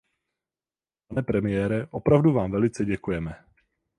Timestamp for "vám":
2.33-2.51